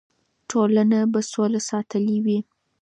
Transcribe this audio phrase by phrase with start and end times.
[0.49, 2.39] ټولنه به سوله ساتلې وي.